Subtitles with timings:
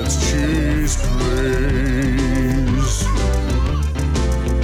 [0.00, 3.04] Yeah, it's Cheese Please.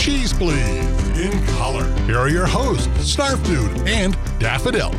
[0.03, 1.19] Cheese Please.
[1.19, 1.85] In color.
[2.07, 4.93] Here are your hosts, Snarf Dude and Daffodil.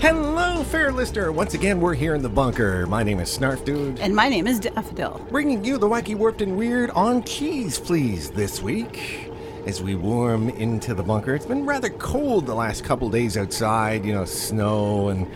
[0.00, 1.32] Hello, fair listener.
[1.32, 2.86] Once again, we're here in the bunker.
[2.86, 5.20] My name is Snarf Dude, And my name is Daffodil.
[5.30, 9.30] bringing you the wacky, warped, and weird on Cheese Please this week.
[9.66, 14.06] As we warm into the bunker, it's been rather cold the last couple days outside,
[14.06, 15.30] you know, snow, and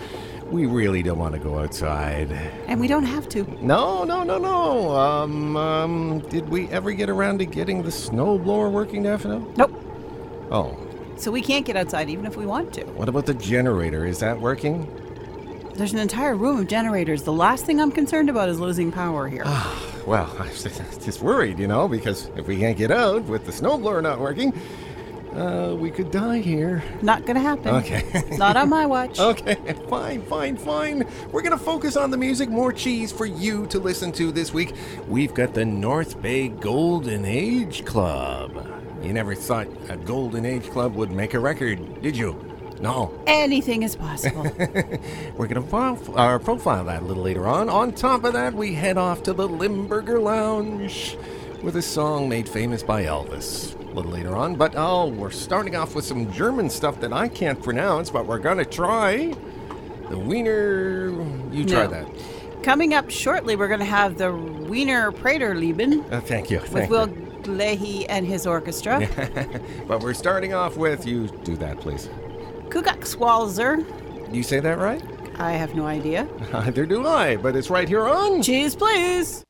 [0.51, 2.31] we really don't want to go outside.
[2.67, 3.45] And we don't have to.
[3.61, 4.91] No, no, no, no.
[4.97, 9.41] Um, um, did we ever get around to getting the snowblower working, Daffodil?
[9.57, 9.73] Nope.
[10.51, 10.77] Oh,
[11.17, 12.85] So we can't get outside even if we want to.
[12.85, 14.07] what about the generator?
[14.07, 14.87] Is that working?
[15.75, 17.25] There's an entire room of generators.
[17.25, 19.45] The last thing I'm concerned about is losing power here.
[20.07, 24.03] Well, I'm just worried, you know, because if we can't get out with the snowblower
[24.03, 24.53] not working,
[25.37, 26.83] uh, we could die here.
[27.03, 27.75] Not gonna happen.
[27.77, 28.25] Okay.
[28.39, 29.19] Not on my watch.
[29.19, 29.57] Okay,
[29.89, 31.07] fine, fine, fine.
[31.31, 34.75] We're gonna focus on the music, more cheese for you to listen to this week.
[35.07, 38.67] We've got the North Bay Golden Age Club.
[39.03, 42.43] You never thought a Golden Age Club would make a record, did you?
[42.81, 43.13] No.
[43.27, 44.43] Anything is possible.
[45.37, 47.71] We're going to file, uh, profile that a little later on.
[47.71, 51.17] On top of that, we head off to the Limburger Lounge
[51.63, 54.55] with a song made famous by Elvis little later on.
[54.57, 58.39] But oh, we're starting off with some German stuff that I can't pronounce, but we're
[58.39, 59.35] going to try.
[60.11, 61.11] The Wiener.
[61.53, 61.89] You try No.
[61.89, 62.07] that.
[62.63, 66.59] Coming up shortly, we're gonna have the Wiener Praterlieben Uh, thank you.
[66.59, 67.53] Thank with Will you.
[67.53, 69.09] Leahy and his orchestra.
[69.87, 71.29] But we're starting off with you.
[71.45, 72.09] Do that, please.
[72.71, 73.85] Kuckuckswalzer.
[74.35, 75.03] You say that right?
[75.39, 76.27] I have no idea.
[76.53, 78.43] Neither do I, but it's right here on.
[78.43, 79.45] Cheese, please.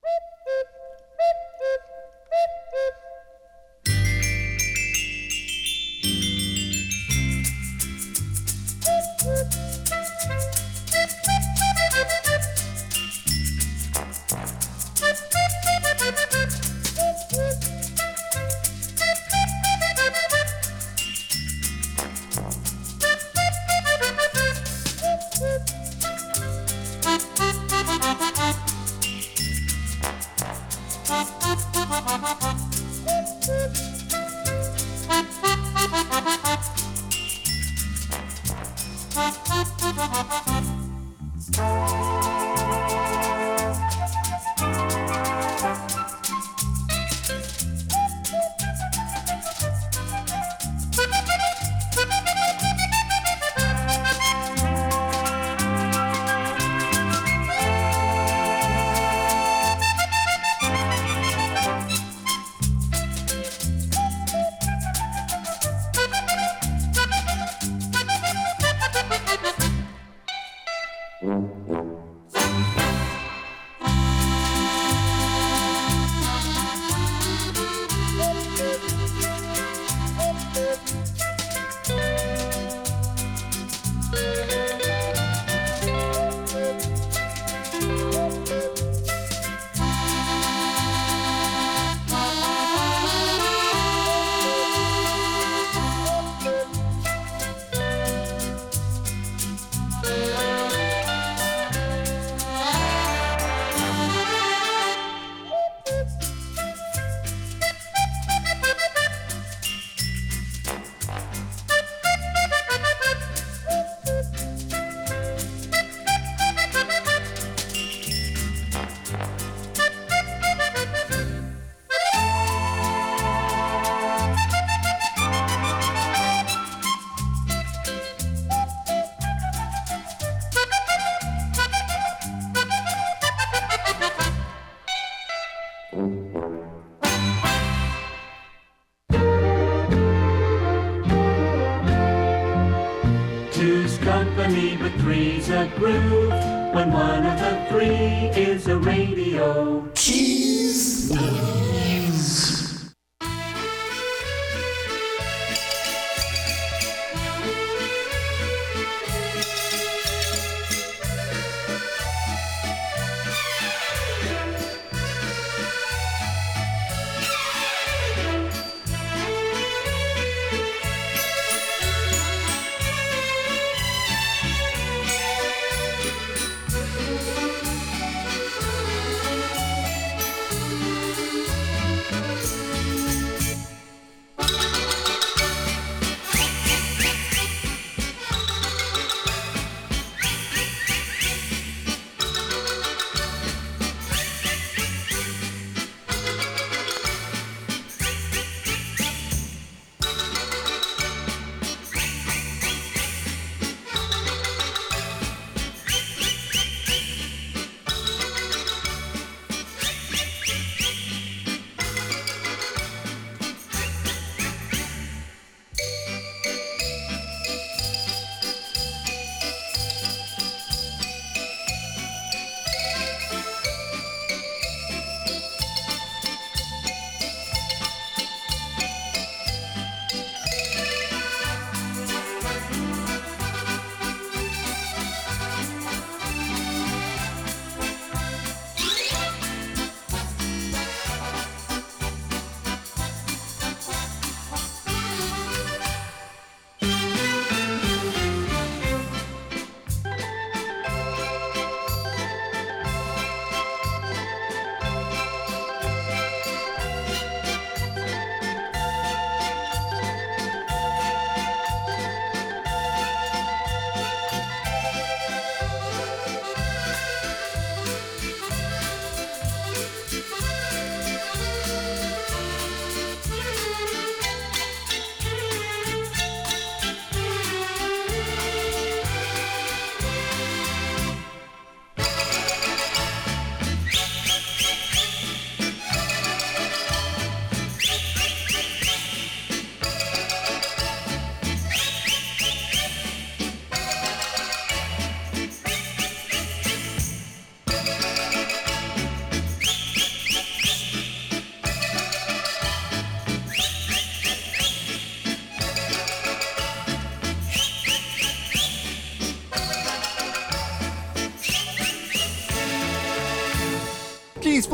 [145.06, 146.30] Three's a groove.
[146.74, 149.88] When one of the three is a radio.
[149.94, 151.55] Cheese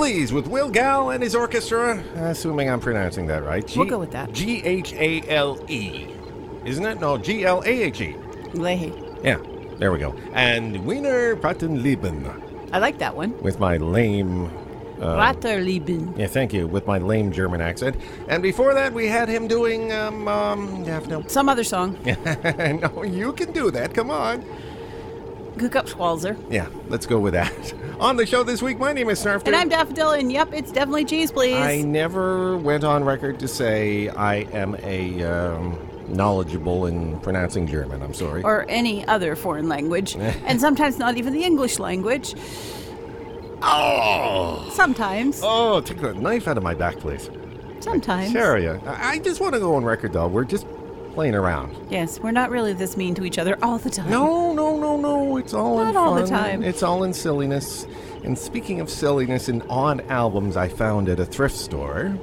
[0.03, 1.97] Please with Will Gal and his orchestra.
[2.17, 3.73] Assuming I'm pronouncing that right.
[3.77, 4.33] We'll go with that.
[4.33, 6.09] G H A L E.
[6.65, 6.99] Isn't it?
[6.99, 8.17] No, G L A H E.
[8.53, 8.93] Leahy.
[9.23, 9.39] Yeah,
[9.79, 10.13] there we go.
[10.33, 13.41] And Wiener Pratenleben I like that one.
[13.43, 14.47] with my lame.
[15.01, 16.19] Uh, Ratterlieben.
[16.19, 16.67] yeah, thank you.
[16.67, 17.95] With my lame German accent.
[18.27, 19.93] And before that, we had him doing.
[19.93, 21.25] Um, um, yeah, no.
[21.29, 21.97] Some other song.
[22.25, 23.95] no, you can do that.
[23.95, 24.45] Come on.
[25.59, 26.37] Cook up Schwalzer.
[26.51, 27.73] Yeah, let's go with that.
[28.03, 29.47] On the show this week, my name is Snarf.
[29.47, 31.55] And I'm Daffodil, and yep, it's definitely cheese, please.
[31.55, 35.79] I never went on record to say I am a um,
[36.09, 38.03] knowledgeable in pronouncing German.
[38.03, 38.43] I'm sorry.
[38.43, 42.35] or any other foreign language, and sometimes not even the English language.
[43.63, 45.39] oh, Sometimes.
[45.41, 47.31] oh, take that knife out of my back, please.
[47.79, 48.33] Sometimes.
[48.33, 50.27] Sarah, I I just want to go on record, though.
[50.27, 50.67] We're just
[51.13, 51.77] playing around.
[51.91, 54.11] Yes, we're not really this mean to each other all the time.
[54.11, 55.37] No, no, no, no.
[55.37, 56.63] It's all in Not all the time.
[56.63, 57.87] It's all in silliness.
[58.25, 62.17] And speaking of silliness and odd albums I found at a thrift store,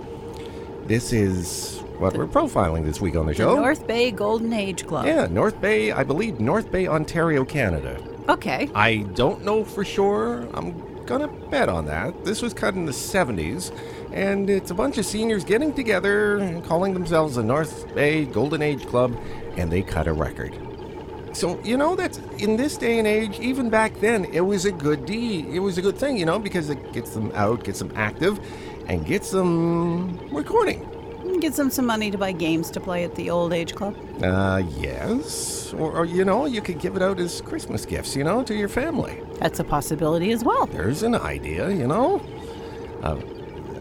[0.86, 3.56] this is what we're profiling this week on the The show.
[3.56, 5.06] North Bay Golden Age Club.
[5.06, 8.02] Yeah, North Bay, I believe North Bay, Ontario, Canada.
[8.30, 8.70] Okay.
[8.74, 10.48] I don't know for sure.
[10.54, 12.24] I'm gonna bet on that.
[12.24, 13.72] This was cut in the 70s,
[14.12, 18.86] and it's a bunch of seniors getting together, calling themselves the North Bay Golden Age
[18.88, 19.16] Club,
[19.58, 20.58] and they cut a record.
[21.34, 24.72] So, you know, that's in this day and age, even back then, it was a
[24.72, 25.46] good deed.
[25.46, 28.40] It was a good thing, you know, because it gets them out, gets them active,
[28.88, 30.86] and gets them recording.
[31.40, 33.96] Gets them some money to buy games to play at the Old Age Club.
[34.22, 35.72] Uh, yes.
[35.74, 38.56] Or, or, you know, you could give it out as Christmas gifts, you know, to
[38.56, 39.22] your family.
[39.40, 40.66] That's a possibility as well.
[40.66, 42.22] There's an idea, you know?
[43.04, 43.22] Uh,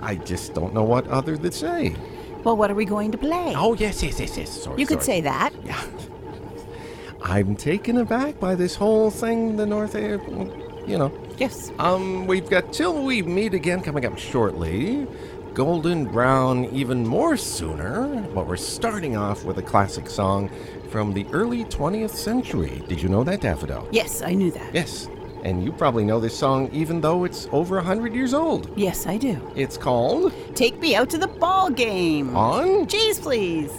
[0.00, 1.96] I just don't know what other to say.
[2.44, 3.52] Well, what are we going to play?
[3.56, 4.62] Oh, yes, yes, yes, yes.
[4.62, 5.18] Sorry, you could sorry.
[5.18, 5.52] say that.
[5.64, 5.84] Yeah.
[7.22, 10.20] I'm taken aback by this whole thing, the North Air,
[10.86, 11.12] you know.
[11.36, 11.72] Yes.
[11.78, 15.06] Um, we've got Till We Meet Again coming up shortly.
[15.52, 20.48] Golden Brown even more sooner, but we're starting off with a classic song
[20.90, 22.80] from the early 20th century.
[22.86, 23.88] Did you know that, Daffodil?
[23.90, 24.72] Yes, I knew that.
[24.72, 25.08] Yes.
[25.44, 28.70] And you probably know this song even though it's over 100 years old.
[28.76, 29.40] Yes, I do.
[29.54, 32.36] It's called Take me out to the ball game.
[32.36, 33.70] On Cheese, please.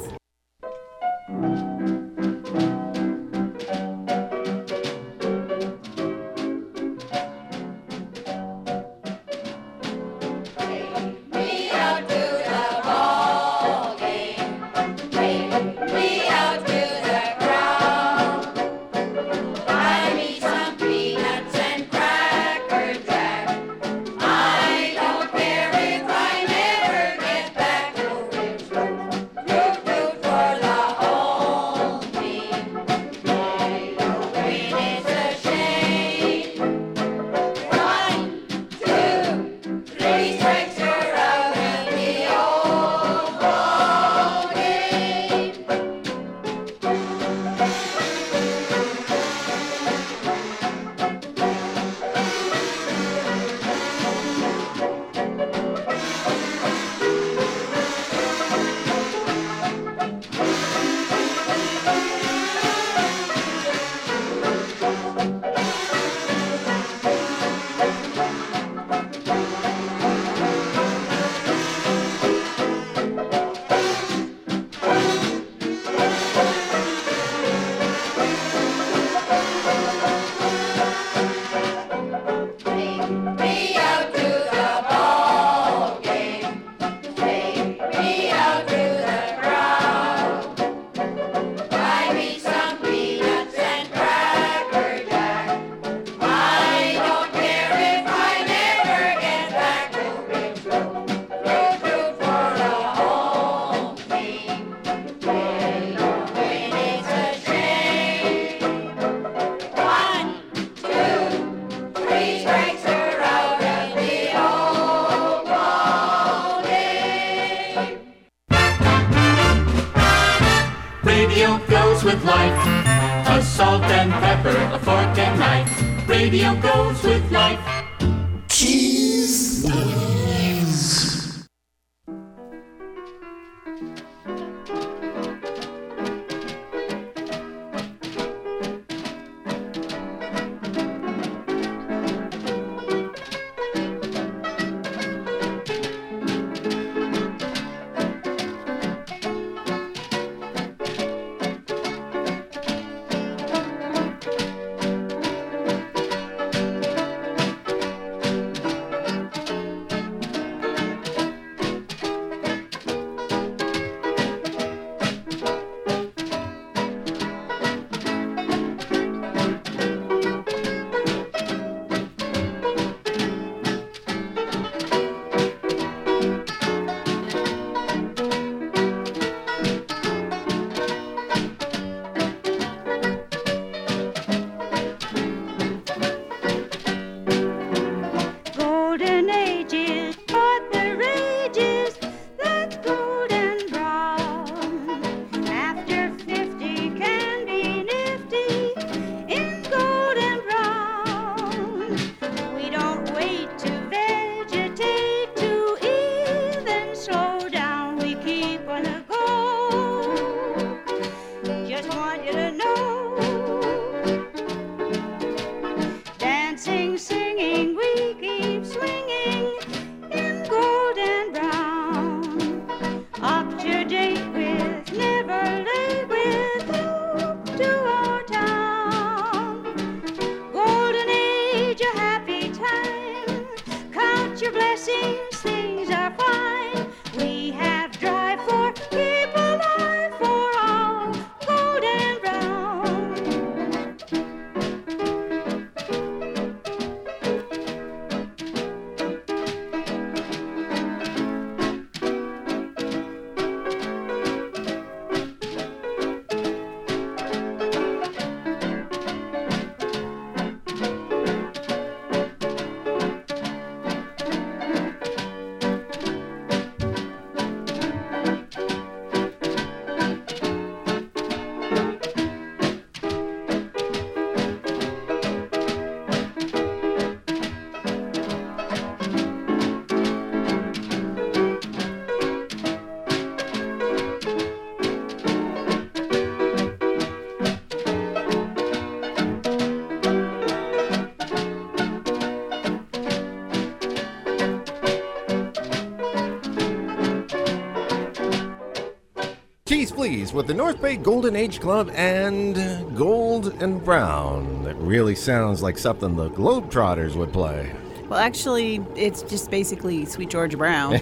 [299.70, 302.56] Cheese, please with the North Bay Golden Age Club and
[302.98, 304.64] Gold and Brown.
[304.64, 307.72] That really sounds like something the Globetrotters would play.
[308.08, 310.94] Well, actually, it's just basically Sweet Georgia Brown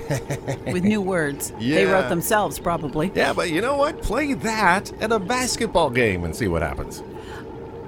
[0.67, 1.53] with new words.
[1.57, 3.09] They wrote themselves, probably.
[3.15, 4.01] Yeah, but you know what?
[4.01, 7.01] Play that at a basketball game and see what happens.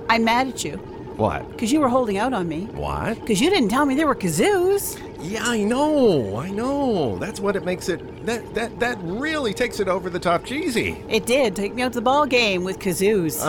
[0.07, 0.77] I'm mad at you
[1.17, 1.45] What?
[1.49, 2.67] because you were holding out on me.
[2.67, 3.19] What?
[3.19, 4.97] Because you didn't tell me there were kazoos.
[5.21, 6.37] Yeah, I know.
[6.37, 7.17] I know.
[7.17, 8.25] That's what it makes it.
[8.25, 11.03] That that that really takes it over the top cheesy.
[11.09, 11.55] It did.
[11.55, 13.39] Take me out to the ball game with kazoos.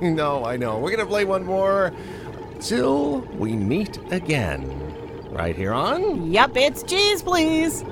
[0.00, 0.44] I know.
[0.44, 0.78] I know.
[0.78, 1.92] We're gonna play one more
[2.60, 4.76] till we meet again.
[5.30, 6.30] Right here on.
[6.32, 7.84] yup, it's cheese, please.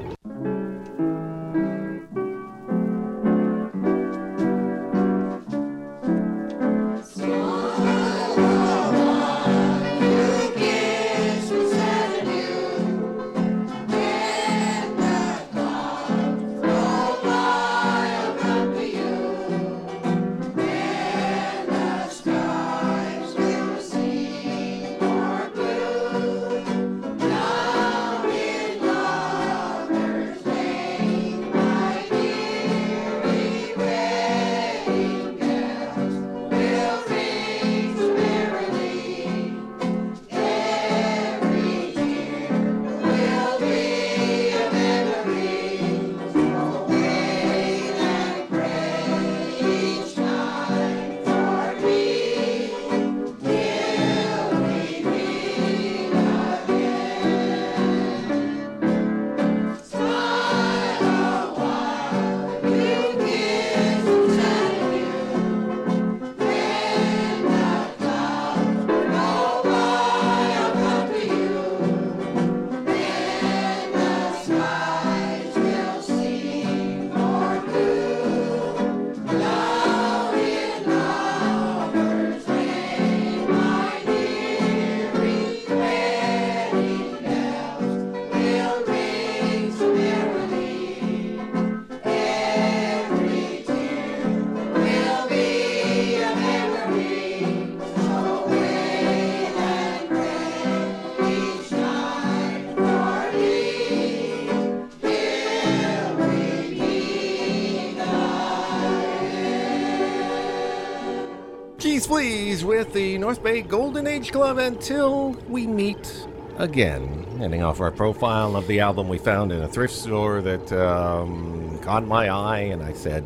[112.78, 117.26] With the North Bay Golden Age Club until we meet again.
[117.40, 121.76] Ending off our profile of the album we found in a thrift store that um,
[121.82, 123.24] caught my eye, and I said,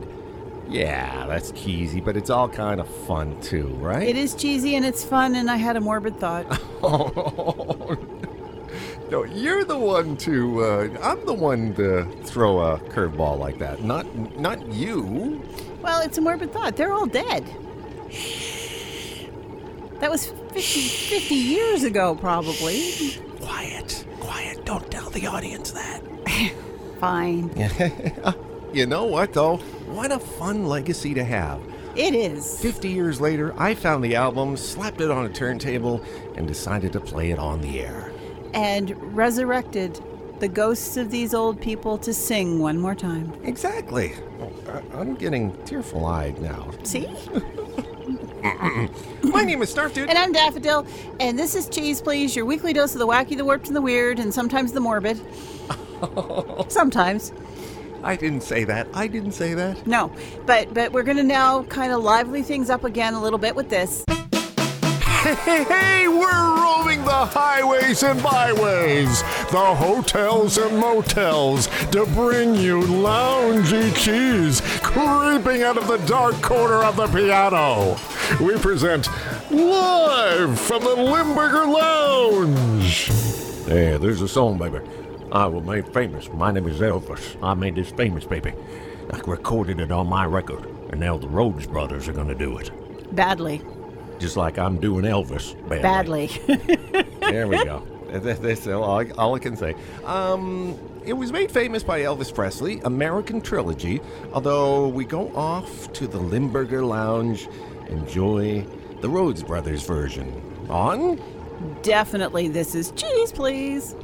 [0.71, 4.09] Yeah, that's cheesy, but it's all kind of fun too, right?
[4.09, 6.47] It is cheesy and it's fun, and I had a morbid thought.
[6.83, 7.95] Oh,
[9.11, 10.65] no, you're the one to.
[10.65, 13.85] Uh, I'm the one to throw a curveball like that.
[13.85, 14.07] Not,
[14.39, 15.43] not you.
[15.83, 16.75] well, it's a morbid thought.
[16.75, 17.45] They're all dead.
[20.03, 23.13] That was 50, 50 years ago, probably.
[23.41, 24.65] Quiet, quiet.
[24.65, 26.03] Don't tell the audience that.
[26.99, 27.51] Fine.
[28.25, 28.33] Uh,
[28.73, 29.59] you know what though?
[29.87, 31.61] What a fun legacy to have.
[31.95, 32.61] It is.
[32.61, 36.03] 50 years later, I found the album, slapped it on a turntable,
[36.35, 38.11] and decided to play it on the air.
[38.55, 40.01] And resurrected
[40.41, 43.33] the ghosts of these old people to sing one more time.
[43.45, 44.15] Exactly.
[44.41, 46.73] Oh, I- I'm getting tearful eyed now.
[46.83, 47.07] See?
[48.43, 50.09] My name is Snarf Dude.
[50.09, 50.85] And I'm Daffodil,
[51.21, 53.81] and this is Cheese Please, your weekly dose of the wacky, the warped, and the
[53.81, 55.21] weird, and sometimes the morbid.
[56.69, 57.33] sometimes.
[58.03, 58.89] I didn't say that.
[58.95, 59.87] I didn't say that.
[59.87, 60.11] No,
[60.45, 63.69] but but we're gonna now kind of lively things up again a little bit with
[63.69, 64.05] this.
[65.23, 72.81] Hey, hey, we're roaming the highways and byways, the hotels and motels to bring you
[72.81, 77.97] loungy cheese creeping out of the dark corner of the piano.
[78.41, 79.09] We present
[79.51, 83.11] live from the Limburger Lounge.
[83.69, 84.81] Yeah, there's a song, baby.
[85.31, 86.31] I was made famous.
[86.33, 87.37] My name is Elvis.
[87.43, 88.53] I made this famous, baby.
[89.13, 92.71] I recorded it on my record, and now the Rhodes brothers are gonna do it.
[93.15, 93.63] Badly.
[94.19, 95.55] Just like I'm doing Elvis.
[95.69, 96.29] Badly.
[96.49, 97.07] Badly.
[97.33, 97.83] There we go.
[98.09, 99.75] That's all I, all I can say.
[100.05, 104.01] Um, it was made famous by Elvis Presley, American Trilogy.
[104.35, 107.49] Although we go off to the Limburger Lounge,
[107.89, 108.67] enjoy
[109.01, 110.41] the Rhodes Brothers version.
[110.69, 111.21] On?
[111.83, 113.95] Definitely, this is Cheese Please.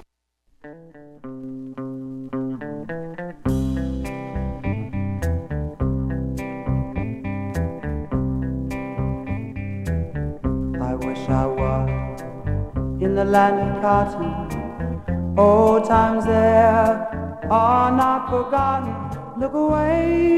[10.81, 12.21] I wish I was
[13.01, 15.39] in the land of cotton.
[15.39, 19.41] Old times there are not forgotten.
[19.41, 20.29] Look away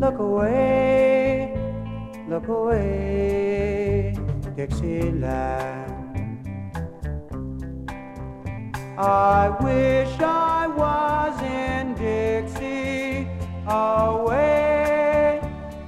[0.00, 1.17] Look away,
[2.28, 4.14] look away,
[4.54, 5.94] Dixieland.
[8.98, 13.26] I wish I was in Dixie,
[13.66, 15.40] away,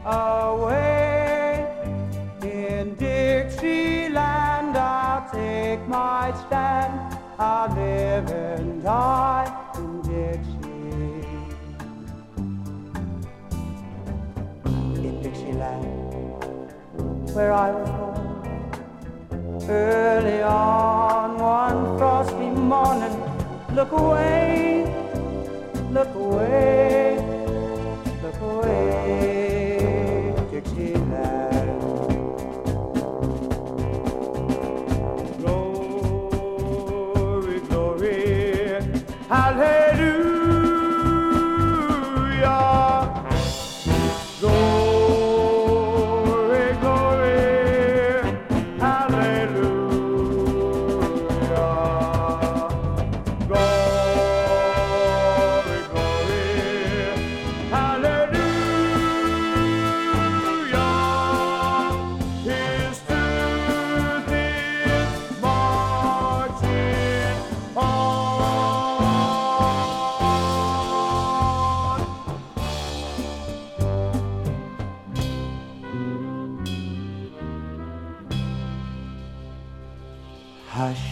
[0.07, 1.67] away.
[2.43, 7.19] In Dixieland, I'll take my stand.
[7.39, 9.60] I'll live and die
[17.35, 18.11] where I was born.
[19.69, 23.17] Early on one frosty morning,
[23.75, 24.85] look away,
[25.91, 27.30] look away,
[80.81, 81.05] Hush,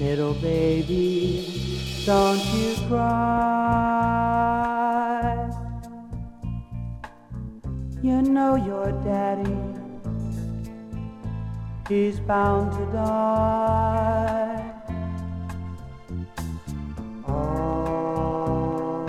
[0.00, 3.08] little baby, don't you cry.
[8.02, 9.56] You know your daddy,
[11.88, 14.72] he's bound to die.
[17.28, 19.06] Oh,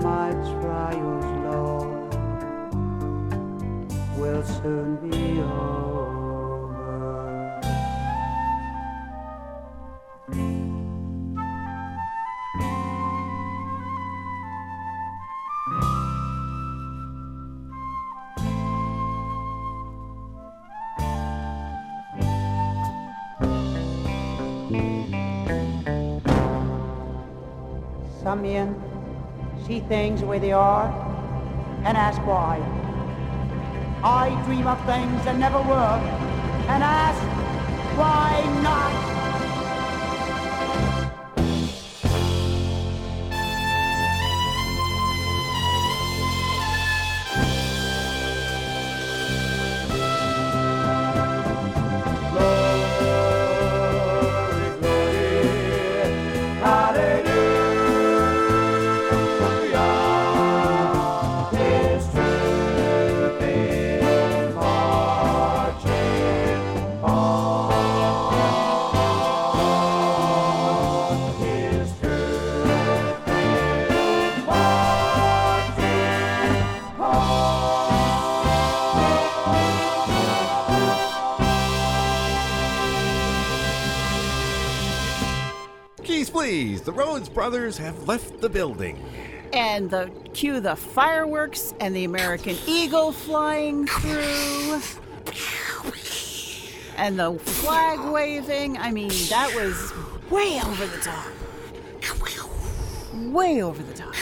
[0.00, 2.14] my trials, Lord,
[4.16, 5.23] will soon be
[28.24, 28.74] Some men
[29.66, 30.86] see things the way they are
[31.84, 32.56] and ask why.
[34.02, 35.98] I dream of things that never were
[36.72, 37.20] and ask
[37.98, 39.23] why not.
[86.34, 86.82] Please.
[86.82, 88.98] The Rhodes brothers have left the building.
[89.52, 94.80] And the cue the fireworks and the American Eagle flying through.
[96.96, 98.78] And the flag waving.
[98.78, 99.92] I mean, that was
[100.28, 101.28] way over the top.
[103.32, 104.14] Way over the top.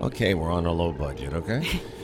[0.00, 1.80] Okay, we're on a low budget, okay?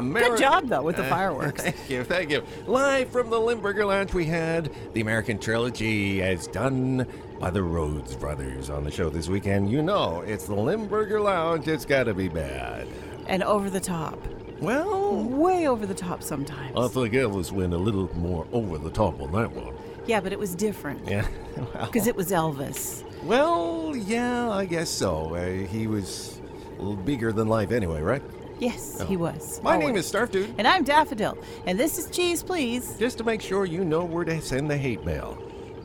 [0.00, 1.62] Good job, though, with the fireworks.
[1.66, 2.42] Thank you, thank you.
[2.66, 7.06] Live from the Limburger Lounge, we had the American Trilogy as done
[7.40, 9.70] by the Rhodes Brothers on the show this weekend.
[9.70, 12.86] You know, it's the Limburger Lounge, it's gotta be bad.
[13.26, 14.18] And over the top.
[14.60, 16.72] Well, Way over the top sometimes.
[16.76, 19.74] I think Elvis went a little more over the top on that one.
[20.06, 21.06] yeah, but it was different.
[21.08, 21.26] yeah.
[21.56, 23.02] Well, Because it was Elvis.
[23.24, 25.34] well, yeah, I guess so.
[25.34, 26.38] Uh, he was
[26.78, 28.22] a little bigger than life anyway, right?
[28.58, 29.58] Yes, he was.
[29.60, 29.64] Oh.
[29.64, 30.54] My name is Snarf Dude.
[30.58, 31.36] And I'm Daffodil.
[31.66, 32.96] And this is Cheese Please.
[32.98, 35.36] Just to make sure you know where to send the hate mail.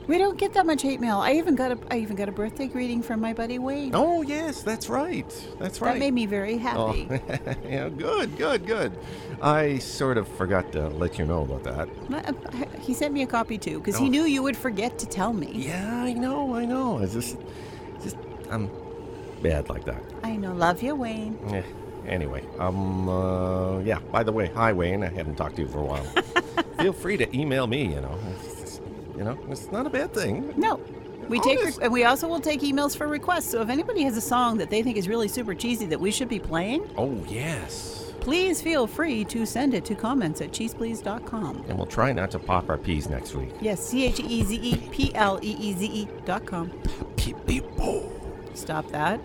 [0.08, 1.18] We don't get that much hate mail.
[1.18, 3.92] I even got a I even got a birthday greeting from my buddy Wayne.
[3.94, 5.30] Oh, yes, that's right.
[5.60, 5.94] That's right.
[5.94, 7.08] That made me very Oh, happy.
[7.70, 8.98] yeah, good, good, good.
[9.42, 11.88] I sort of forgot to let you know about that.
[12.12, 14.04] Uh, He sent me a copy too because Oh.
[14.04, 15.52] he knew you would forget to tell me.
[15.54, 16.98] Yeah, I know, I know.
[17.00, 17.38] It's just,
[18.02, 18.18] just,
[18.50, 18.70] I'm
[19.44, 20.02] bad like that.
[20.24, 20.54] I know.
[20.54, 21.38] Love you, Wayne.
[21.52, 21.62] Eh,
[22.12, 24.00] anyway, um, uh, yeah.
[24.12, 25.04] By the way, hi Wayne.
[25.04, 26.04] I haven't talked to you for a while.
[26.80, 27.84] Feel free to email me.
[27.94, 28.80] You know, it's
[29.18, 30.54] you know, it's not a bad thing.
[30.58, 30.80] No,
[31.30, 33.50] We All take this- and we also will take emails for requests.
[33.50, 36.12] So if anybody has a song that they think is really super cheesy that we
[36.12, 38.12] should be playing, Oh, yes.
[38.20, 41.66] please feel free to send it to comments at cheezepleeze.com.
[41.70, 43.52] And we'll try not to pop our peas next week.
[43.62, 46.72] Yes, C H E Z E P L E E Z E dot com.
[47.16, 48.12] People.
[48.54, 49.20] Stop that.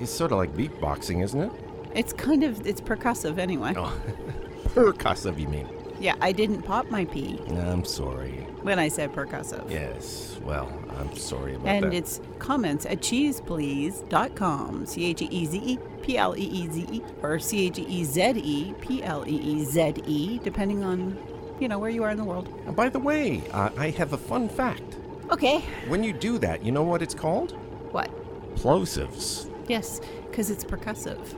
[0.00, 1.52] It's sort of like beatboxing, isn't it?
[1.94, 3.74] It's kind of it's percussive anyway.
[3.76, 3.92] Oh.
[4.74, 5.68] Percussive, you mean?
[6.00, 8.46] Yeah, I didn't pop my P I'm sorry.
[8.62, 9.68] when I said percussive.
[9.68, 10.38] Yes.
[10.42, 11.74] Well, I'm sorry about that.
[11.82, 11.94] And that.
[11.94, 14.86] it's comments at cheezepleeze.com.
[14.86, 18.04] C H E Z E P L E E Z E or C H E
[18.04, 21.18] Z E P L E E Z E, depending on,
[21.58, 22.48] you know, where you are in the world.
[22.66, 24.98] And by the way, uh, I have a fun fact.
[25.30, 25.60] Okay.
[25.88, 27.52] When you do that, you know what it's called?
[27.92, 28.10] What?
[28.54, 29.50] Plosives.
[29.68, 31.34] Yes, because it's percussive.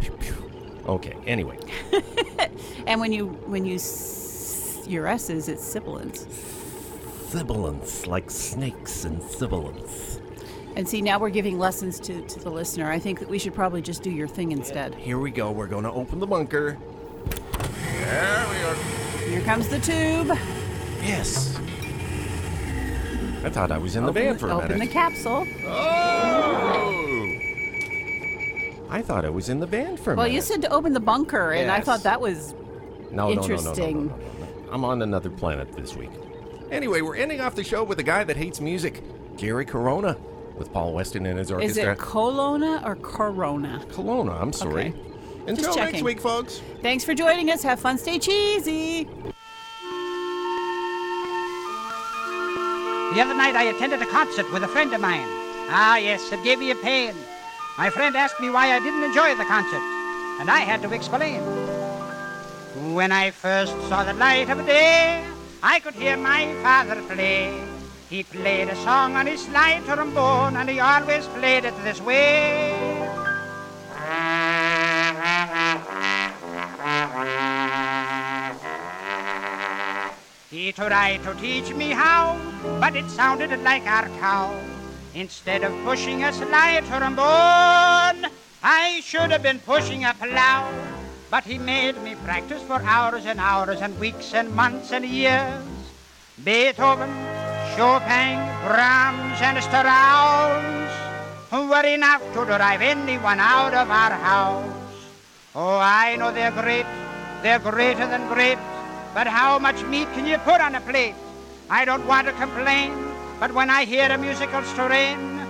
[0.00, 0.34] Pew, pew.
[0.86, 1.58] Okay, anyway.
[2.86, 6.26] And when you when you s- your S's, it's sibilants.
[7.28, 10.18] Sibilants, like snakes and sibilants.
[10.74, 12.90] And see, now we're giving lessons to, to the listener.
[12.90, 14.94] I think that we should probably just do your thing instead.
[14.96, 15.52] Here we go.
[15.52, 16.78] We're going to open the bunker.
[17.28, 18.74] There we are.
[19.28, 20.28] Here comes the tube.
[21.02, 21.54] Yes.
[23.44, 24.86] I thought I was in the open van for a open minute.
[24.88, 25.46] the capsule.
[25.66, 26.79] Oh!
[28.90, 30.34] I thought I was in the van for a Well, minute.
[30.36, 31.86] you said to open the bunker, and I Yes.
[31.86, 32.54] thought that was
[33.12, 34.06] no, no, no, no, no, no, no, interesting.
[34.08, 34.18] no, no.
[34.72, 36.10] I'm on another planet this week.
[36.70, 39.02] Anyway, we're ending off the show with a guy that hates music,
[39.36, 40.16] Gary Corona,
[40.58, 41.92] with Paul Weston and his Is orchestra.
[41.92, 43.80] it Colonna or Corona?
[43.92, 44.88] Colonna, I'm sorry.
[44.88, 44.94] Okay.
[45.46, 46.04] Until Just next checking.
[46.04, 46.60] week, folks.
[46.82, 47.62] Thanks for joining us.
[47.62, 47.96] Have fun.
[47.98, 49.04] Stay cheesy.
[53.14, 55.26] The other night I attended a concert with a friend of mine.
[55.72, 57.14] Ah, yes, it gave me a pain.
[57.78, 59.82] My friend asked me why I didn't enjoy the concert,
[60.40, 61.40] and I had to explain.
[62.94, 65.24] When I first saw the light of day,
[65.62, 67.52] I could hear my father play.
[68.08, 72.74] He played a song on his slide trombone, and he always played it this way.
[80.50, 82.36] He tried to teach me how,
[82.80, 84.79] but it sounded like our cow.
[85.14, 88.30] Instead of pushing a slide trombone,
[88.62, 90.72] I should have been pushing a plow.
[91.30, 95.64] But he made me practice for hours and hours and weeks and months and years.
[96.44, 97.10] Beethoven,
[97.76, 100.90] Chopin, Brahms, and Strauss
[101.50, 104.72] were enough to drive anyone out of our house.
[105.54, 106.86] Oh, I know they're great,
[107.42, 108.58] they're greater than great,
[109.12, 111.14] but how much meat can you put on a plate?
[111.68, 113.09] I don't want to complain,
[113.40, 115.40] but when I hear a musical strain,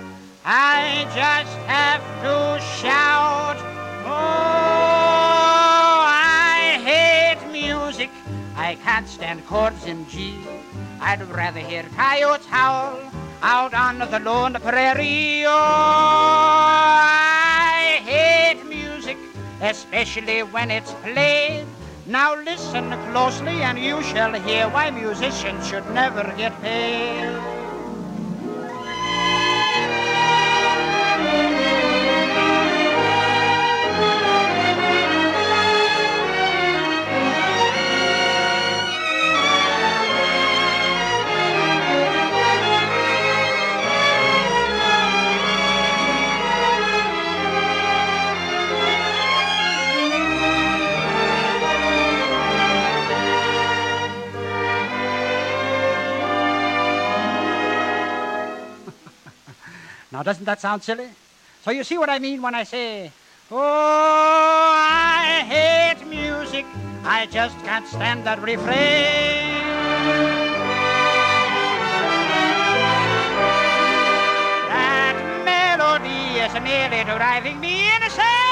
[0.44, 3.56] I just have to shout,
[4.06, 4.10] Oh,
[6.06, 8.10] I hate music.
[8.56, 10.38] I can't stand chords in G.
[11.00, 12.96] I'd rather hear coyotes howl
[13.42, 15.44] out on the lone prairie.
[15.46, 15.50] Oh,
[17.02, 19.18] I hate music,
[19.60, 21.66] especially when it's played.
[22.06, 27.49] Now listen closely and you shall hear why musicians should never get paid.
[60.20, 61.08] Now, doesn't that sound silly?
[61.64, 63.10] So you see what I mean when I say,
[63.50, 66.66] Oh, I hate music.
[67.04, 68.68] I just can't stand that refrain.
[74.68, 75.16] That
[75.48, 78.49] melody is nearly driving me insane.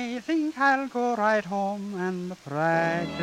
[0.00, 3.18] I think I'll go right home and practice